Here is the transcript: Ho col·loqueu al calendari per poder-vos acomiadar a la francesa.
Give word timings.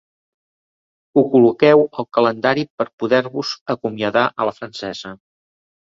Ho 1.13 1.23
col·loqueu 1.33 1.83
al 2.01 2.09
calendari 2.19 2.65
per 2.81 2.87
poder-vos 3.03 3.53
acomiadar 3.75 4.25
a 4.41 4.49
la 4.51 4.59
francesa. 4.61 5.17